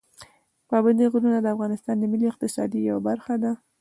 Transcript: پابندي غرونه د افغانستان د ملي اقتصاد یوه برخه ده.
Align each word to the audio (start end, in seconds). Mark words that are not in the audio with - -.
پابندي 0.69 1.05
غرونه 1.13 1.39
د 1.41 1.47
افغانستان 1.55 1.95
د 1.99 2.03
ملي 2.11 2.27
اقتصاد 2.29 2.69
یوه 2.89 3.01
برخه 3.09 3.35
ده. 3.43 3.51